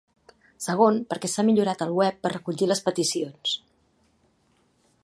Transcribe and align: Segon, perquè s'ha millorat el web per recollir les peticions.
Segon, 0.67 0.95
perquè 1.11 1.29
s'ha 1.33 1.45
millorat 1.49 1.83
el 1.87 1.93
web 1.99 2.19
per 2.25 2.33
recollir 2.35 2.71
les 2.73 2.83
peticions. 2.87 3.55